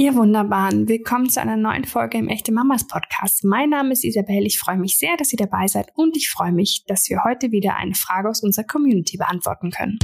[0.00, 3.42] Ihr Wunderbaren, willkommen zu einer neuen Folge im Echte Mamas Podcast.
[3.42, 6.52] Mein Name ist Isabel, ich freue mich sehr, dass ihr dabei seid und ich freue
[6.52, 9.98] mich, dass wir heute wieder eine Frage aus unserer Community beantworten können.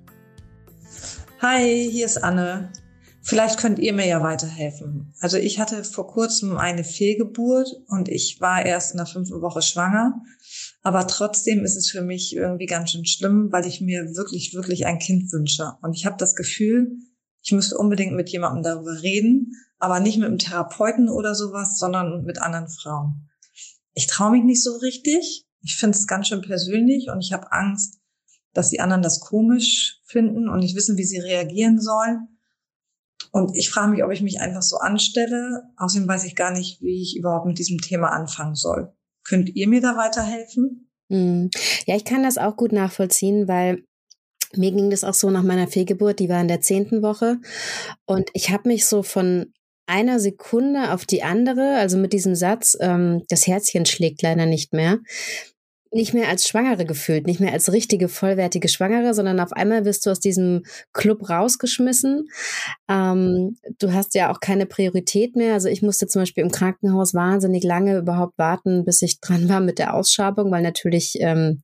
[1.42, 2.70] Hi, hier ist Anne.
[3.28, 5.12] Vielleicht könnt ihr mir ja weiterhelfen.
[5.20, 9.64] Also ich hatte vor kurzem eine Fehlgeburt und ich war erst in der fünften Woche
[9.64, 10.22] schwanger.
[10.84, 14.86] Aber trotzdem ist es für mich irgendwie ganz schön schlimm, weil ich mir wirklich, wirklich
[14.86, 15.72] ein Kind wünsche.
[15.82, 16.98] Und ich habe das Gefühl,
[17.42, 22.26] ich müsste unbedingt mit jemandem darüber reden, aber nicht mit einem Therapeuten oder sowas, sondern
[22.26, 23.32] mit anderen Frauen.
[23.96, 25.48] Ich traue mich nicht so richtig.
[25.64, 27.98] Ich finde es ganz schön persönlich und ich habe Angst,
[28.54, 32.35] dass die anderen das komisch finden und nicht wissen, wie sie reagieren sollen.
[33.36, 35.64] Und ich frage mich, ob ich mich einfach so anstelle.
[35.76, 38.94] Außerdem weiß ich gar nicht, wie ich überhaupt mit diesem Thema anfangen soll.
[39.28, 40.90] Könnt ihr mir da weiterhelfen?
[41.12, 41.50] Hm.
[41.86, 43.84] Ja, ich kann das auch gut nachvollziehen, weil
[44.56, 47.42] mir ging das auch so nach meiner Fehlgeburt, die war in der zehnten Woche.
[48.06, 49.52] Und ich habe mich so von
[49.86, 54.72] einer Sekunde auf die andere, also mit diesem Satz, ähm, das Herzchen schlägt leider nicht
[54.72, 55.00] mehr,
[55.96, 60.06] nicht mehr als Schwangere gefühlt, nicht mehr als richtige, vollwertige Schwangere, sondern auf einmal wirst
[60.06, 62.28] du aus diesem Club rausgeschmissen.
[62.90, 65.54] Ähm, du hast ja auch keine Priorität mehr.
[65.54, 69.62] Also ich musste zum Beispiel im Krankenhaus wahnsinnig lange überhaupt warten, bis ich dran war
[69.62, 71.64] mit der Ausschabung, weil natürlich ähm,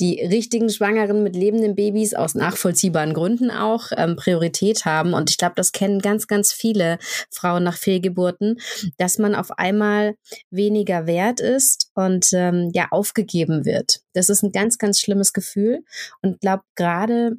[0.00, 5.14] die richtigen Schwangeren mit lebenden Babys aus nachvollziehbaren Gründen auch ähm, Priorität haben.
[5.14, 6.98] Und ich glaube, das kennen ganz, ganz viele
[7.30, 8.58] Frauen nach Fehlgeburten,
[8.98, 10.16] dass man auf einmal
[10.50, 14.00] weniger wert ist und ähm, ja aufgegeben wird.
[14.12, 15.84] Das ist ein ganz, ganz schlimmes Gefühl.
[16.22, 17.36] Und glaube gerade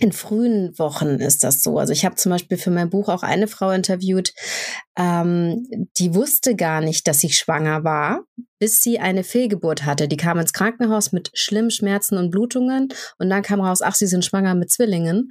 [0.00, 1.78] in frühen Wochen ist das so.
[1.78, 4.32] Also ich habe zum Beispiel für mein Buch auch eine Frau interviewt,
[4.96, 5.66] ähm,
[5.98, 8.22] die wusste gar nicht, dass sie schwanger war,
[8.58, 10.08] bis sie eine Fehlgeburt hatte.
[10.08, 12.88] Die kam ins Krankenhaus mit schlimmen Schmerzen und Blutungen
[13.18, 15.30] und dann kam raus, ach, sie sind schwanger mit Zwillingen.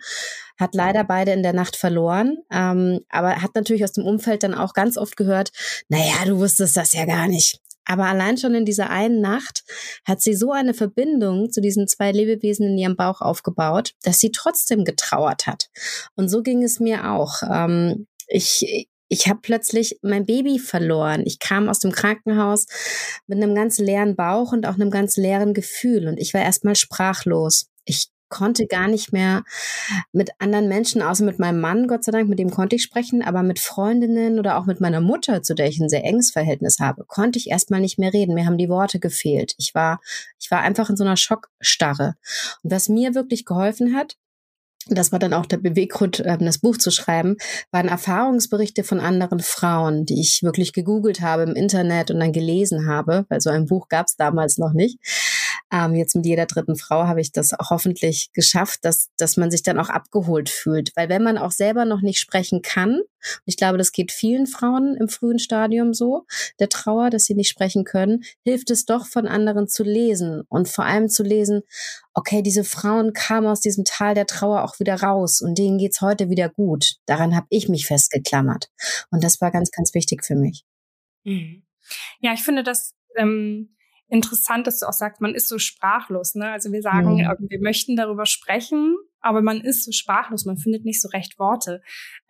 [0.59, 4.53] Hat leider beide in der Nacht verloren, ähm, aber hat natürlich aus dem Umfeld dann
[4.53, 5.51] auch ganz oft gehört,
[5.87, 7.59] naja, du wusstest das ja gar nicht.
[7.85, 9.63] Aber allein schon in dieser einen Nacht
[10.05, 14.31] hat sie so eine Verbindung zu diesen zwei Lebewesen in ihrem Bauch aufgebaut, dass sie
[14.31, 15.69] trotzdem getrauert hat.
[16.15, 17.41] Und so ging es mir auch.
[17.43, 21.23] Ähm, ich, ich habe plötzlich mein Baby verloren.
[21.25, 22.67] Ich kam aus dem Krankenhaus
[23.25, 26.07] mit einem ganz leeren Bauch und auch einem ganz leeren Gefühl.
[26.07, 27.67] Und ich war erstmal sprachlos.
[27.85, 29.43] Ich konnte gar nicht mehr
[30.11, 33.21] mit anderen Menschen, außer mit meinem Mann, Gott sei Dank, mit dem konnte ich sprechen,
[33.21, 36.79] aber mit Freundinnen oder auch mit meiner Mutter, zu der ich ein sehr enges Verhältnis
[36.79, 38.33] habe, konnte ich erstmal nicht mehr reden.
[38.33, 39.53] Mir haben die Worte gefehlt.
[39.57, 39.99] Ich war,
[40.39, 42.15] ich war einfach in so einer Schockstarre.
[42.63, 44.15] Und was mir wirklich geholfen hat,
[44.87, 47.37] das war dann auch der Beweggrund, ähm, das Buch zu schreiben,
[47.71, 52.87] waren Erfahrungsberichte von anderen Frauen, die ich wirklich gegoogelt habe im Internet und dann gelesen
[52.87, 54.97] habe, weil so ein Buch gab es damals noch nicht.
[55.71, 59.63] Ähm, jetzt mit jeder dritten Frau habe ich das hoffentlich geschafft, dass, dass man sich
[59.63, 60.91] dann auch abgeholt fühlt.
[60.95, 63.01] Weil wenn man auch selber noch nicht sprechen kann,
[63.45, 66.25] ich glaube, das geht vielen Frauen im frühen Stadium so,
[66.59, 70.67] der Trauer, dass sie nicht sprechen können, hilft es doch von anderen zu lesen und
[70.67, 71.61] vor allem zu lesen,
[72.13, 76.01] okay, diese Frauen kamen aus diesem Tal der Trauer auch wieder raus und denen geht's
[76.01, 76.95] heute wieder gut.
[77.05, 78.69] Daran habe ich mich festgeklammert.
[79.11, 80.63] Und das war ganz, ganz wichtig für mich.
[81.23, 81.63] Mhm.
[82.19, 83.75] Ja, ich finde das ähm,
[84.09, 86.35] interessant, dass du auch sagst, man ist so sprachlos.
[86.35, 86.49] Ne?
[86.49, 87.49] Also wir sagen, mhm.
[87.49, 91.81] wir möchten darüber sprechen, aber man ist so sprachlos, man findet nicht so recht Worte.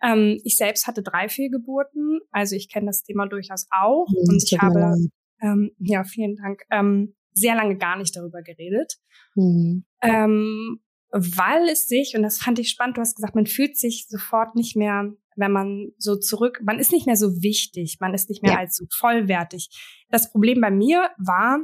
[0.02, 4.42] Ähm, ich selbst hatte drei Fehlgeburten, also ich kenne das Thema durchaus auch mhm, und
[4.44, 4.94] ich habe,
[5.40, 8.98] ähm, ja, vielen Dank, ähm, sehr lange gar nicht darüber geredet.
[9.34, 9.84] Mhm.
[10.02, 10.80] Ähm,
[11.12, 14.54] weil es sich, und das fand ich spannend, du hast gesagt, man fühlt sich sofort
[14.54, 18.42] nicht mehr wenn man so zurück, man ist nicht mehr so wichtig, man ist nicht
[18.42, 18.58] mehr ja.
[18.58, 19.68] allzu vollwertig.
[20.10, 21.58] Das Problem bei mir war,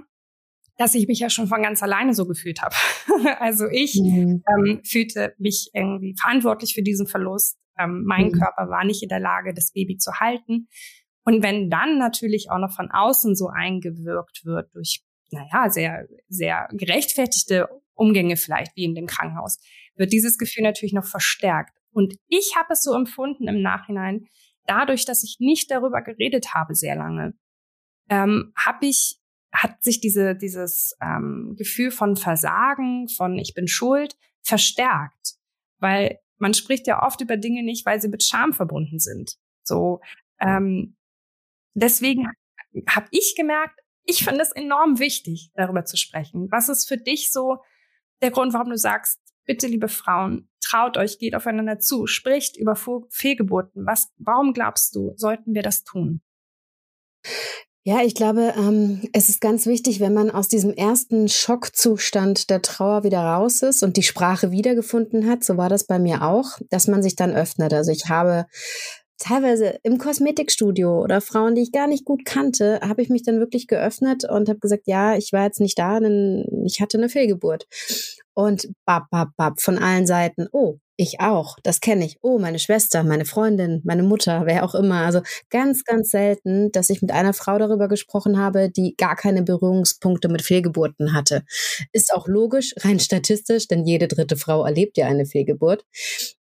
[0.76, 2.74] dass ich mich ja schon von ganz alleine so gefühlt habe.
[3.40, 4.42] also ich mhm.
[4.48, 7.58] ähm, fühlte mich irgendwie verantwortlich für diesen Verlust.
[7.78, 8.32] Ähm, mein mhm.
[8.32, 10.68] Körper war nicht in der Lage, das Baby zu halten.
[11.24, 16.68] Und wenn dann natürlich auch noch von außen so eingewirkt wird durch, naja, sehr, sehr
[16.72, 19.58] gerechtfertigte Umgänge vielleicht, wie in dem Krankenhaus,
[19.96, 21.76] wird dieses Gefühl natürlich noch verstärkt.
[21.96, 24.28] Und ich habe es so empfunden im Nachhinein,
[24.66, 27.32] dadurch, dass ich nicht darüber geredet habe sehr lange,
[28.10, 29.18] ähm, habe ich
[29.50, 35.36] hat sich diese, dieses ähm, Gefühl von Versagen, von ich bin schuld, verstärkt.
[35.78, 39.36] Weil man spricht ja oft über Dinge nicht, weil sie mit Scham verbunden sind.
[39.62, 40.02] So,
[40.38, 40.98] ähm,
[41.72, 42.28] deswegen
[42.90, 46.48] habe ich gemerkt, ich finde es enorm wichtig, darüber zu sprechen.
[46.50, 47.56] Was ist für dich so
[48.20, 52.76] der Grund, warum du sagst, bitte, liebe Frauen, traut euch, geht aufeinander zu, spricht über
[53.10, 53.86] Fehlgeburten.
[53.86, 56.20] Was, warum glaubst du, sollten wir das tun?
[57.84, 62.60] Ja, ich glaube, ähm, es ist ganz wichtig, wenn man aus diesem ersten Schockzustand der
[62.60, 66.58] Trauer wieder raus ist und die Sprache wiedergefunden hat, so war das bei mir auch,
[66.68, 67.72] dass man sich dann öffnet.
[67.72, 68.46] Also ich habe
[69.18, 73.38] teilweise im Kosmetikstudio oder Frauen, die ich gar nicht gut kannte, habe ich mich dann
[73.38, 77.08] wirklich geöffnet und habe gesagt, ja, ich war jetzt nicht da, denn ich hatte eine
[77.08, 77.68] Fehlgeburt.
[78.36, 82.18] Und bap, bap, bap von allen Seiten, oh, ich auch, das kenne ich.
[82.22, 85.04] Oh, meine Schwester, meine Freundin, meine Mutter, wer auch immer.
[85.04, 85.20] Also
[85.50, 90.28] ganz, ganz selten, dass ich mit einer Frau darüber gesprochen habe, die gar keine Berührungspunkte
[90.28, 91.44] mit Fehlgeburten hatte.
[91.92, 95.84] Ist auch logisch, rein statistisch, denn jede dritte Frau erlebt ja eine Fehlgeburt.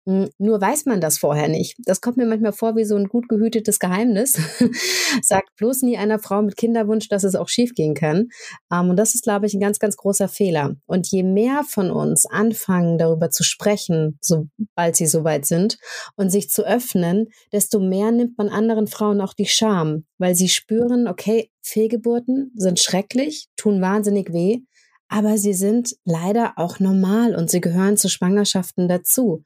[0.06, 1.76] Hm, nur weiß man das vorher nicht.
[1.86, 4.34] Das kommt mir manchmal vor wie so ein gut gehütetes Geheimnis.
[5.22, 8.28] Sagt bloß nie einer Frau mit Kinderwunsch, dass es auch schiefgehen kann.
[8.70, 10.76] Ähm, und das ist, glaube ich, ein ganz, ganz großer Fehler.
[10.86, 14.18] Und je mehr von uns anfangen, darüber zu sprechen,
[14.56, 15.78] sobald sie soweit sind,
[16.16, 20.48] und sich zu öffnen, desto mehr nimmt man anderen Frauen auch die Scham, weil sie
[20.48, 24.60] spüren, okay, Fehlgeburten sind schrecklich, tun wahnsinnig weh
[25.08, 29.44] aber sie sind leider auch normal und sie gehören zu Schwangerschaften dazu.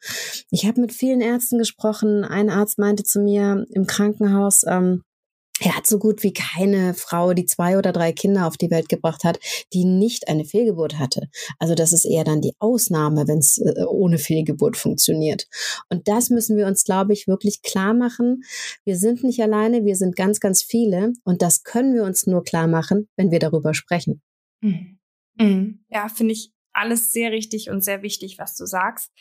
[0.50, 2.24] Ich habe mit vielen Ärzten gesprochen.
[2.24, 5.02] Ein Arzt meinte zu mir im Krankenhaus, ähm,
[5.60, 8.88] er hat so gut wie keine Frau, die zwei oder drei Kinder auf die Welt
[8.88, 9.38] gebracht hat,
[9.72, 11.28] die nicht eine Fehlgeburt hatte.
[11.58, 15.46] Also das ist eher dann die Ausnahme, wenn es äh, ohne Fehlgeburt funktioniert.
[15.88, 18.42] Und das müssen wir uns, glaube ich, wirklich klar machen.
[18.84, 21.12] Wir sind nicht alleine, wir sind ganz, ganz viele.
[21.24, 24.22] Und das können wir uns nur klar machen, wenn wir darüber sprechen.
[24.60, 24.98] Mhm.
[25.38, 25.84] Mhm.
[25.88, 29.12] Ja, finde ich alles sehr richtig und sehr wichtig, was du sagst.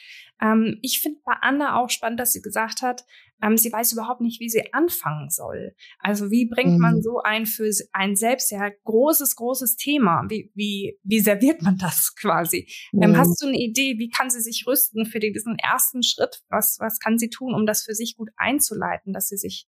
[0.41, 3.03] Ähm, ich finde bei Anna auch spannend, dass sie gesagt hat,
[3.41, 5.75] ähm, sie weiß überhaupt nicht, wie sie anfangen soll.
[5.99, 6.79] Also wie bringt mhm.
[6.79, 10.23] man so ein für ein selbst ja großes, großes Thema?
[10.29, 12.67] Wie, wie, wie serviert man das quasi?
[12.91, 13.01] Mhm.
[13.03, 16.43] Ähm, hast du eine Idee, wie kann sie sich rüsten für diesen ersten Schritt?
[16.49, 19.67] Was, was kann sie tun, um das für sich gut einzuleiten, dass sie sich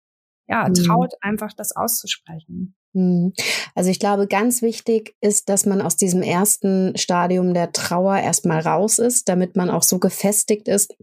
[0.47, 0.73] ja, mhm.
[0.73, 2.75] traut, einfach das auszusprechen?
[2.93, 3.33] Hm.
[3.75, 8.59] Also ich glaube, ganz wichtig ist, dass man aus diesem ersten Stadium der Trauer erstmal
[8.59, 10.95] raus ist, damit man auch so gefestigt ist,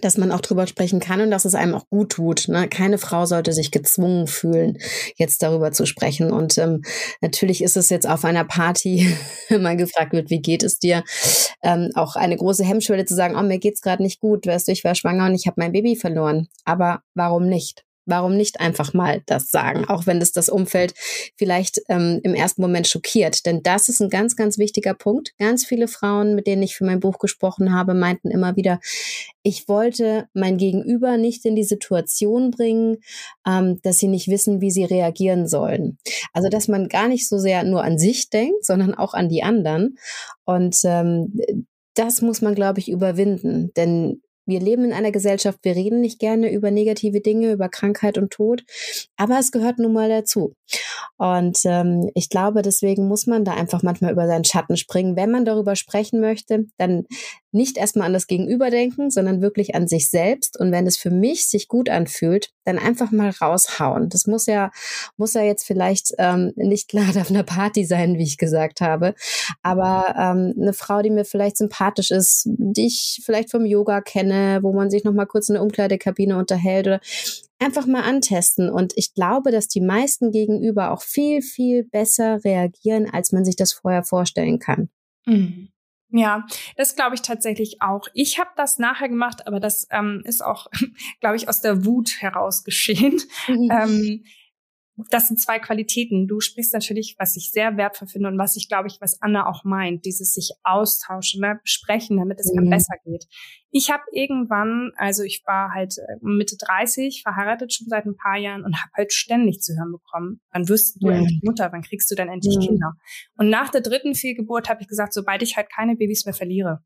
[0.00, 2.48] dass man auch drüber sprechen kann und dass es einem auch gut tut.
[2.48, 2.68] Ne?
[2.68, 4.78] Keine Frau sollte sich gezwungen fühlen,
[5.16, 6.32] jetzt darüber zu sprechen.
[6.32, 6.82] Und ähm,
[7.20, 9.12] natürlich ist es jetzt auf einer Party,
[9.48, 11.02] wenn man gefragt wird, wie geht es dir,
[11.62, 14.72] ähm, auch eine große Hemmschwelle zu sagen, oh, mir geht's gerade nicht gut, weißt du,
[14.72, 16.48] ich war schwanger und ich habe mein Baby verloren.
[16.64, 17.84] Aber warum nicht?
[18.08, 20.94] Warum nicht einfach mal das sagen, auch wenn es das Umfeld
[21.36, 23.44] vielleicht ähm, im ersten Moment schockiert?
[23.46, 25.32] Denn das ist ein ganz, ganz wichtiger Punkt.
[25.38, 28.80] Ganz viele Frauen, mit denen ich für mein Buch gesprochen habe, meinten immer wieder,
[29.42, 32.98] ich wollte mein Gegenüber nicht in die Situation bringen,
[33.46, 35.98] ähm, dass sie nicht wissen, wie sie reagieren sollen.
[36.32, 39.42] Also, dass man gar nicht so sehr nur an sich denkt, sondern auch an die
[39.42, 39.98] anderen.
[40.44, 41.32] Und ähm,
[41.94, 43.72] das muss man, glaube ich, überwinden.
[43.76, 48.18] Denn wir leben in einer Gesellschaft, wir reden nicht gerne über negative Dinge, über Krankheit
[48.18, 48.64] und Tod,
[49.16, 50.54] aber es gehört nun mal dazu.
[51.16, 55.16] Und ähm, ich glaube, deswegen muss man da einfach manchmal über seinen Schatten springen.
[55.16, 57.04] Wenn man darüber sprechen möchte, dann
[57.50, 60.58] nicht erstmal an das Gegenüber denken, sondern wirklich an sich selbst.
[60.58, 64.10] Und wenn es für mich sich gut anfühlt, dann einfach mal raushauen.
[64.10, 64.70] Das muss ja,
[65.16, 69.14] muss ja jetzt vielleicht ähm, nicht gerade auf einer Party sein, wie ich gesagt habe,
[69.62, 74.37] aber ähm, eine Frau, die mir vielleicht sympathisch ist, die ich vielleicht vom Yoga kenne,
[74.38, 77.00] äh, wo man sich noch mal kurz in der Umkleidekabine unterhält oder
[77.58, 78.70] einfach mal antesten.
[78.70, 83.56] Und ich glaube, dass die meisten gegenüber auch viel, viel besser reagieren, als man sich
[83.56, 84.88] das vorher vorstellen kann.
[85.26, 85.68] Mhm.
[86.10, 88.08] Ja, das glaube ich tatsächlich auch.
[88.14, 90.68] Ich habe das nachher gemacht, aber das ähm, ist auch,
[91.20, 93.20] glaube ich, aus der Wut heraus geschehen.
[93.46, 93.70] Mhm.
[93.70, 94.24] Ähm,
[95.10, 96.26] das sind zwei Qualitäten.
[96.26, 99.48] Du sprichst natürlich, was ich sehr wertvoll finde und was ich glaube ich, was Anna
[99.48, 102.60] auch meint, dieses sich austauschen, ne, besprechen, damit es mhm.
[102.60, 103.26] einem besser geht.
[103.70, 108.36] Ich habe irgendwann, also ich war halt äh, Mitte 30, verheiratet schon seit ein paar
[108.36, 111.12] Jahren und habe halt ständig zu hören bekommen, wann wirst du mhm.
[111.12, 112.62] endlich Mutter, wann kriegst du dann endlich mhm.
[112.62, 112.94] Kinder?
[113.36, 116.80] Und nach der dritten Fehlgeburt habe ich gesagt, sobald ich halt keine Babys mehr verliere.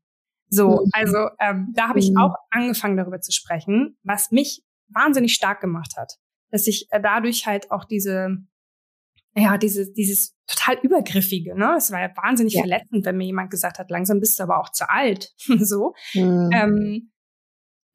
[0.49, 0.89] So, mhm.
[0.91, 2.17] also ähm, da habe ich mhm.
[2.17, 6.19] auch angefangen darüber zu sprechen, was mich wahnsinnig stark gemacht hat
[6.53, 8.37] dass ich äh, dadurch halt auch diese,
[9.35, 11.73] ja, diese, dieses total übergriffige, ne?
[11.77, 12.61] Es war ja wahnsinnig ja.
[12.61, 15.95] verletzend, wenn mir jemand gesagt hat, langsam bist du aber auch zu alt, so.
[16.13, 16.51] Mhm.
[16.53, 17.11] Ähm,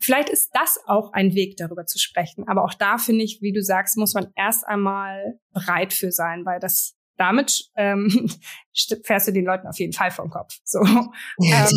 [0.02, 2.48] vielleicht ist das auch ein Weg, darüber zu sprechen.
[2.48, 6.44] Aber auch da finde ich, wie du sagst, muss man erst einmal bereit für sein,
[6.44, 8.30] weil das damit ähm,
[9.04, 10.58] fährst du den Leuten auf jeden Fall vom Kopf.
[10.64, 10.80] So.
[11.40, 11.68] Ja,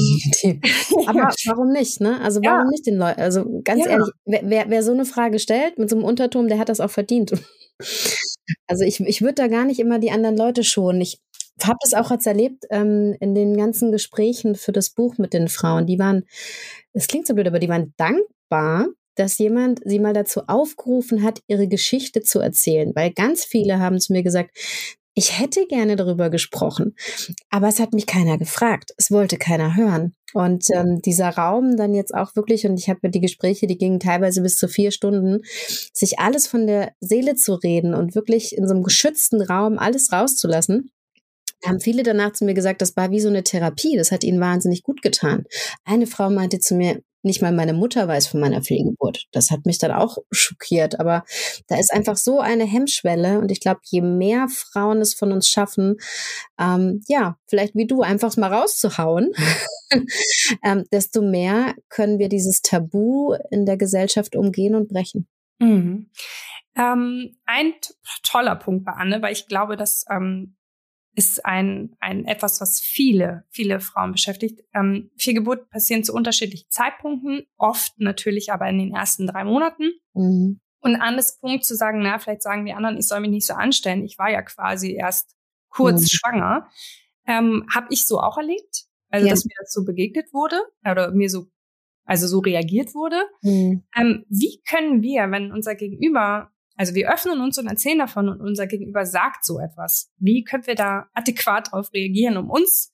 [0.43, 0.62] ähm,
[1.07, 2.19] Aber warum nicht, ne?
[2.21, 2.69] Also warum ja.
[2.69, 3.19] nicht den Leuten?
[3.19, 3.91] Also ganz ja.
[3.91, 6.89] ehrlich, wer, wer so eine Frage stellt mit so einem Unterton, der hat das auch
[6.89, 7.33] verdient.
[8.67, 11.01] Also ich, ich würde da gar nicht immer die anderen Leute schonen.
[11.01, 11.19] Ich
[11.63, 15.48] habe das auch jetzt erlebt ähm, in den ganzen Gesprächen für das Buch mit den
[15.48, 15.86] Frauen.
[15.86, 16.24] Die waren,
[16.93, 21.41] es klingt so blöd, aber die waren dankbar, dass jemand sie mal dazu aufgerufen hat,
[21.48, 22.91] ihre Geschichte zu erzählen.
[22.95, 24.57] Weil ganz viele haben zu mir gesagt,
[25.13, 26.95] ich hätte gerne darüber gesprochen,
[27.49, 28.93] aber es hat mich keiner gefragt.
[28.97, 30.15] Es wollte keiner hören.
[30.33, 33.99] Und ähm, dieser Raum dann jetzt auch wirklich, und ich habe die Gespräche, die gingen
[33.99, 35.41] teilweise bis zu vier Stunden,
[35.93, 40.13] sich alles von der Seele zu reden und wirklich in so einem geschützten Raum alles
[40.13, 40.91] rauszulassen,
[41.65, 44.39] haben viele danach zu mir gesagt, das war wie so eine Therapie, das hat ihnen
[44.39, 45.43] wahnsinnig gut getan.
[45.83, 49.27] Eine Frau meinte zu mir, nicht mal meine Mutter weiß von meiner Fehlgeburt.
[49.31, 50.99] Das hat mich dann auch schockiert.
[50.99, 51.23] Aber
[51.67, 53.39] da ist einfach so eine Hemmschwelle.
[53.39, 55.97] Und ich glaube, je mehr Frauen es von uns schaffen,
[56.59, 59.31] ähm, ja, vielleicht wie du, einfach mal rauszuhauen,
[60.63, 65.27] ähm, desto mehr können wir dieses Tabu in der Gesellschaft umgehen und brechen.
[65.59, 66.09] Mhm.
[66.75, 67.73] Ähm, ein
[68.23, 70.55] toller Punkt bei Anne, weil ich glaube, dass ähm,
[71.13, 74.61] ist ein, ein etwas, was viele, viele Frauen beschäftigt.
[74.73, 79.91] Ähm, Fehlgeburt passieren zu unterschiedlichen Zeitpunkten, oft natürlich aber in den ersten drei Monaten.
[80.13, 80.61] Mhm.
[80.79, 83.53] Und Annes Punkt zu sagen, na, vielleicht sagen die anderen, ich soll mich nicht so
[83.53, 84.03] anstellen.
[84.03, 85.35] Ich war ja quasi erst
[85.69, 86.07] kurz mhm.
[86.07, 86.69] schwanger.
[87.27, 88.85] Ähm, habe ich so auch erlebt.
[89.09, 89.33] Also, ja.
[89.33, 91.47] dass mir das so begegnet wurde oder mir so,
[92.05, 93.21] also so reagiert wurde.
[93.41, 93.83] Mhm.
[93.95, 96.51] Ähm, wie können wir, wenn unser Gegenüber
[96.81, 100.11] also wir öffnen uns und erzählen davon und unser Gegenüber sagt so etwas.
[100.17, 102.91] Wie können wir da adäquat darauf reagieren, um uns,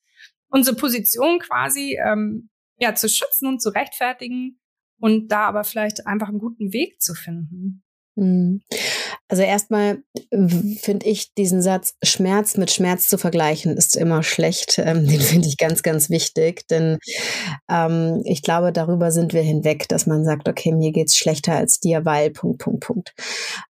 [0.50, 4.60] unsere Position quasi ähm, ja zu schützen und zu rechtfertigen
[5.00, 7.86] und da aber vielleicht einfach einen guten Weg zu finden?
[8.18, 8.62] Mhm.
[9.30, 10.00] Also erstmal
[10.32, 14.80] finde ich diesen Satz, Schmerz mit Schmerz zu vergleichen, ist immer schlecht.
[14.80, 16.98] Ähm, den finde ich ganz, ganz wichtig, denn
[17.70, 21.80] ähm, ich glaube, darüber sind wir hinweg, dass man sagt, okay, mir geht's schlechter als
[21.80, 23.14] dir, weil, Punkt, Punkt, Punkt.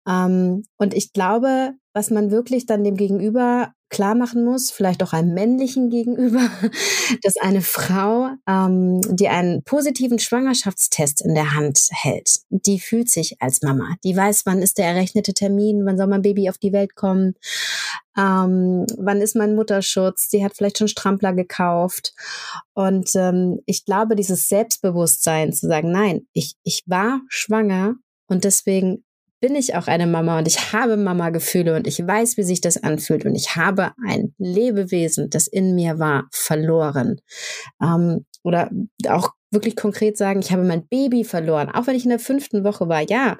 [0.07, 5.13] Ähm, und ich glaube, was man wirklich dann dem Gegenüber klar machen muss, vielleicht auch
[5.13, 6.49] einem männlichen gegenüber,
[7.23, 13.41] dass eine Frau, ähm, die einen positiven Schwangerschaftstest in der Hand hält, die fühlt sich
[13.41, 13.95] als Mama.
[14.03, 17.35] Die weiß, wann ist der errechnete Termin, wann soll mein Baby auf die Welt kommen,
[18.17, 22.13] ähm, wann ist mein Mutterschutz, die hat vielleicht schon Strampler gekauft.
[22.73, 27.95] Und ähm, ich glaube, dieses Selbstbewusstsein zu sagen, nein, ich, ich war schwanger
[28.27, 29.03] und deswegen
[29.39, 32.81] bin ich auch eine Mama und ich habe Mama-Gefühle und ich weiß, wie sich das
[32.81, 37.21] anfühlt und ich habe ein Lebewesen, das in mir war, verloren.
[37.81, 38.71] Ähm, oder
[39.09, 42.63] auch wirklich konkret sagen, ich habe mein Baby verloren, auch wenn ich in der fünften
[42.63, 43.01] Woche war.
[43.01, 43.37] Ja,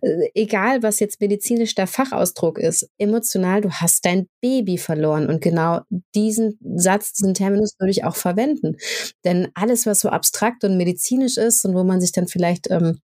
[0.00, 5.28] äh, egal was jetzt medizinisch der Fachausdruck ist, emotional, du hast dein Baby verloren.
[5.28, 5.80] Und genau
[6.14, 8.76] diesen Satz, diesen Terminus würde ich auch verwenden.
[9.24, 13.00] Denn alles, was so abstrakt und medizinisch ist und wo man sich dann vielleicht ähm,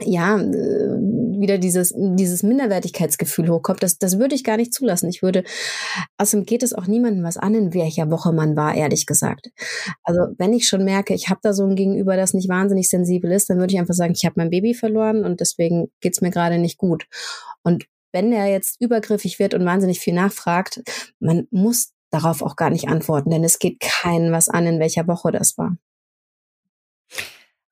[0.00, 0.98] ja, äh,
[1.40, 5.08] wieder dieses, dieses Minderwertigkeitsgefühl hochkommt, das, das würde ich gar nicht zulassen.
[5.08, 5.44] Ich würde,
[6.18, 9.50] außerdem geht es auch niemandem was an, in welcher Woche man war, ehrlich gesagt.
[10.02, 13.30] Also wenn ich schon merke, ich habe da so ein Gegenüber, das nicht wahnsinnig sensibel
[13.30, 16.30] ist, dann würde ich einfach sagen, ich habe mein Baby verloren und deswegen geht's mir
[16.30, 17.06] gerade nicht gut.
[17.62, 20.82] Und wenn er jetzt übergriffig wird und wahnsinnig viel nachfragt,
[21.18, 25.08] man muss darauf auch gar nicht antworten, denn es geht keinen was an, in welcher
[25.08, 25.76] Woche das war.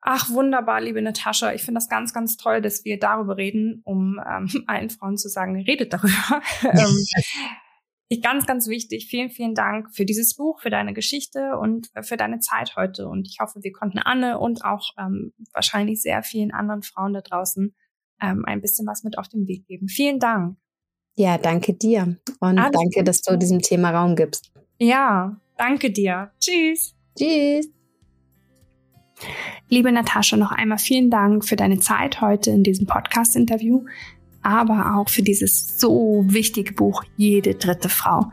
[0.04, 1.52] Ach, wunderbar, liebe Natascha.
[1.52, 5.28] Ich finde das ganz, ganz toll, dass wir darüber reden, um ähm, allen Frauen zu
[5.28, 6.42] sagen, redet darüber.
[6.64, 7.04] ähm,
[8.08, 9.06] ich ganz, ganz wichtig.
[9.08, 13.08] Vielen, vielen Dank für dieses Buch, für deine Geschichte und für deine Zeit heute.
[13.08, 17.20] Und ich hoffe, wir konnten Anne und auch ähm, wahrscheinlich sehr vielen anderen Frauen da
[17.22, 17.74] draußen
[18.20, 19.88] ähm, ein bisschen was mit auf den Weg geben.
[19.88, 20.56] Vielen Dank.
[21.14, 22.18] Ja, danke dir.
[22.40, 24.52] Und Alles danke, dass du diesem Thema Raum gibst.
[24.78, 26.32] Ja, danke dir.
[26.40, 26.94] Tschüss.
[27.16, 27.81] Tschüss.
[29.68, 33.84] Liebe Natascha, noch einmal vielen Dank für deine Zeit heute in diesem Podcast-Interview.
[34.42, 38.30] aber auch für dieses so wichtige Buch Jede dritte Frau.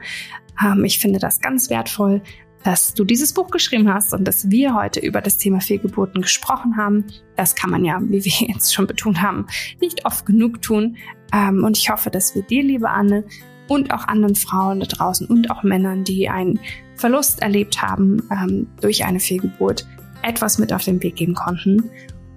[0.63, 2.21] Ähm, ich finde das ganz wertvoll,
[2.63, 6.77] dass du dieses Buch geschrieben hast und dass wir heute über das Thema Fehlgeburten gesprochen
[6.77, 7.05] haben.
[7.35, 9.47] Das kann man ja, wie wir jetzt schon betont haben,
[9.79, 10.97] nicht oft genug tun.
[11.33, 13.23] Ähm, und ich hoffe, dass wir dir, liebe Anne,
[13.67, 16.59] und auch anderen Frauen da draußen und auch Männern, die einen
[16.95, 19.85] Verlust erlebt haben ähm, durch eine Fehlgeburt,
[20.21, 21.89] etwas mit auf den Weg geben konnten.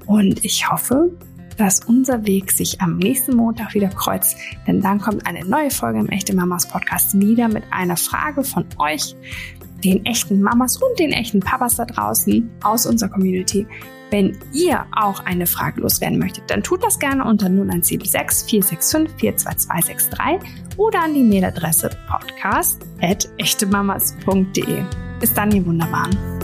[0.06, 1.10] Und ich hoffe,
[1.56, 4.36] dass unser Weg sich am nächsten Montag wieder kreuzt,
[4.66, 8.64] denn dann kommt eine neue Folge im Echte Mamas Podcast wieder mit einer Frage von
[8.78, 9.14] euch,
[9.84, 13.66] den echten Mamas und den echten Papas da draußen aus unserer Community.
[14.10, 20.76] Wenn ihr auch eine Frage loswerden möchtet, dann tut das gerne unter 0176 465 42263
[20.76, 24.82] oder an die Mailadresse podcast.echtemamas.de.
[25.18, 26.41] Bis dann, ihr Wunderbaren.